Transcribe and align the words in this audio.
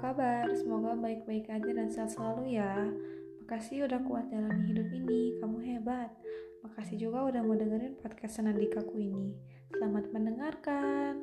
kabar? 0.00 0.48
Semoga 0.56 0.96
baik-baik 0.96 1.52
aja 1.52 1.70
dan 1.72 1.88
sehat 1.92 2.16
selalu 2.16 2.56
ya. 2.56 2.88
Makasih 3.44 3.84
udah 3.84 4.00
kuat 4.06 4.30
dalam 4.32 4.64
hidup 4.64 4.88
ini, 4.88 5.36
kamu 5.36 5.58
hebat. 5.76 6.08
Makasih 6.64 6.96
juga 6.96 7.28
udah 7.28 7.42
mau 7.44 7.58
dengerin 7.58 8.00
podcast 8.00 8.40
Senandikaku 8.40 8.96
ini. 8.96 9.36
Selamat 9.76 10.08
mendengarkan. 10.14 11.14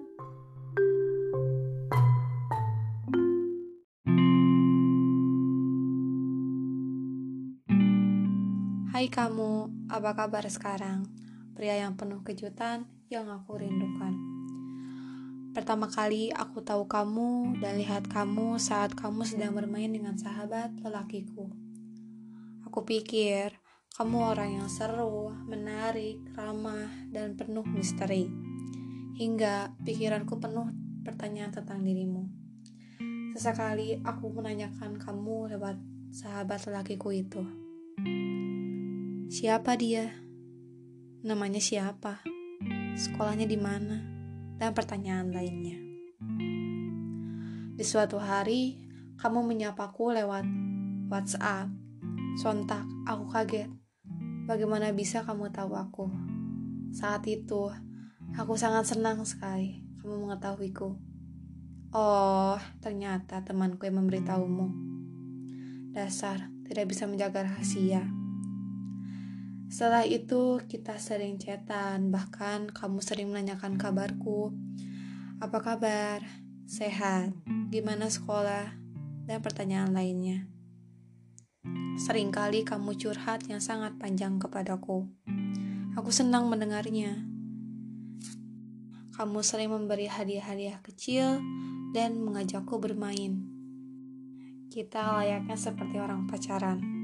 Hai 8.93 9.07
kamu, 9.07 9.87
apa 9.87 10.11
kabar 10.13 10.45
sekarang? 10.45 11.07
Pria 11.55 11.79
yang 11.79 11.95
penuh 11.95 12.21
kejutan 12.21 12.85
yang 13.07 13.31
aku 13.31 13.57
rindukan. 13.57 14.28
Pertama 15.59 15.91
kali 15.91 16.31
aku 16.31 16.63
tahu 16.63 16.87
kamu 16.87 17.59
dan 17.59 17.75
lihat 17.75 18.07
kamu 18.07 18.55
saat 18.63 18.95
kamu 18.95 19.27
sedang 19.27 19.51
bermain 19.51 19.91
dengan 19.91 20.15
sahabat 20.15 20.71
lelakiku. 20.79 21.51
Aku 22.63 22.87
pikir 22.87 23.59
kamu 23.99 24.23
orang 24.23 24.63
yang 24.63 24.71
seru, 24.71 25.35
menarik, 25.51 26.23
ramah, 26.31 26.87
dan 27.11 27.35
penuh 27.35 27.67
misteri. 27.67 28.31
Hingga 29.19 29.75
pikiranku 29.83 30.39
penuh 30.39 30.71
pertanyaan 31.03 31.51
tentang 31.51 31.83
dirimu. 31.83 32.23
Sesekali 33.35 33.99
aku 33.99 34.31
menanyakan 34.31 34.95
kamu 34.95 35.59
lewat 35.59 35.75
sahabat 36.15 36.71
lelakiku 36.71 37.11
itu. 37.11 37.43
Siapa 39.27 39.75
dia? 39.75 40.07
Namanya 41.27 41.59
siapa? 41.59 42.23
Sekolahnya 42.95 43.43
di 43.43 43.59
mana? 43.59 44.18
Dan 44.59 44.75
pertanyaan 44.75 45.31
lainnya. 45.31 45.79
Di 47.79 47.87
suatu 47.87 48.19
hari, 48.19 48.75
kamu 49.15 49.47
menyapaku 49.47 50.11
lewat 50.11 50.43
WhatsApp. 51.07 51.71
Sontak, 52.35 52.83
aku 53.07 53.31
kaget. 53.31 53.71
Bagaimana 54.43 54.91
bisa 54.91 55.23
kamu 55.23 55.55
tahu 55.55 55.79
aku? 55.79 56.11
Saat 56.91 57.23
itu, 57.31 57.71
aku 58.35 58.59
sangat 58.59 58.83
senang 58.91 59.23
sekali 59.23 59.79
kamu 60.03 60.27
mengetahuiku. 60.27 60.99
Oh, 61.95 62.59
ternyata 62.83 63.41
temanku 63.47 63.87
yang 63.87 64.03
memberitahumu. 64.03 64.67
Dasar, 65.95 66.51
tidak 66.67 66.91
bisa 66.91 67.07
menjaga 67.07 67.47
rahasia. 67.47 68.18
Setelah 69.69 70.01
itu 70.01 70.57
kita 70.65 70.97
sering 70.97 71.37
chatan, 71.37 72.09
bahkan 72.09 72.73
kamu 72.73 73.05
sering 73.05 73.29
menanyakan 73.29 73.77
kabarku. 73.77 74.49
Apa 75.37 75.61
kabar? 75.61 76.25
Sehat? 76.65 77.29
Gimana 77.69 78.09
sekolah? 78.09 78.73
Dan 79.29 79.45
pertanyaan 79.45 79.93
lainnya. 79.93 80.49
Seringkali 82.01 82.65
kamu 82.65 82.97
curhat 82.97 83.45
yang 83.45 83.61
sangat 83.61 83.93
panjang 84.01 84.41
kepadaku. 84.41 85.05
Aku 85.93 86.09
senang 86.09 86.49
mendengarnya. 86.49 87.29
Kamu 89.13 89.45
sering 89.45 89.69
memberi 89.69 90.09
hadiah-hadiah 90.09 90.81
kecil 90.81 91.37
dan 91.93 92.17
mengajakku 92.17 92.81
bermain. 92.81 93.45
Kita 94.73 95.21
layaknya 95.21 95.53
seperti 95.53 96.01
orang 96.01 96.25
pacaran 96.25 96.98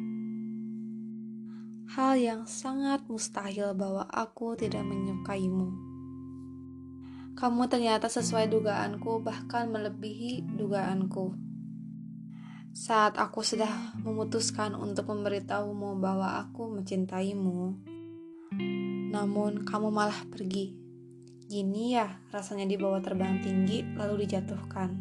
hal 1.96 2.20
yang 2.20 2.44
sangat 2.44 3.08
mustahil 3.08 3.72
bahwa 3.72 4.04
aku 4.12 4.60
tidak 4.60 4.84
menyukaimu. 4.84 5.72
Kamu 7.40 7.72
ternyata 7.72 8.12
sesuai 8.12 8.52
dugaanku, 8.52 9.24
bahkan 9.24 9.72
melebihi 9.72 10.44
dugaanku. 10.60 11.32
Saat 12.76 13.16
aku 13.16 13.40
sudah 13.48 13.96
memutuskan 14.04 14.76
untuk 14.76 15.08
memberitahumu 15.08 15.96
bahwa 16.04 16.44
aku 16.44 16.68
mencintaimu, 16.76 17.80
namun 19.16 19.64
kamu 19.64 19.88
malah 19.88 20.20
pergi. 20.28 20.76
Gini 21.48 21.96
ya 21.96 22.20
rasanya 22.36 22.68
dibawa 22.68 23.00
terbang 23.00 23.40
tinggi 23.40 23.88
lalu 23.96 24.28
dijatuhkan. 24.28 25.00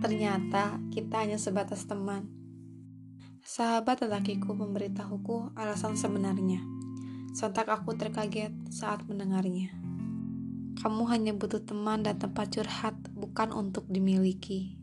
Ternyata 0.00 0.80
kita 0.88 1.20
hanya 1.20 1.36
sebatas 1.36 1.84
teman 1.84 2.41
Sahabat 3.42 3.98
lelakiku 4.06 4.54
memberitahuku 4.54 5.58
alasan 5.58 5.98
sebenarnya. 5.98 6.62
Sontak 7.34 7.66
aku 7.66 7.98
terkaget 7.98 8.54
saat 8.70 9.02
mendengarnya. 9.10 9.74
Kamu 10.78 11.10
hanya 11.10 11.34
butuh 11.34 11.58
teman 11.58 12.06
dan 12.06 12.22
tempat 12.22 12.54
curhat, 12.54 12.94
bukan 13.18 13.50
untuk 13.50 13.90
dimiliki. 13.90 14.81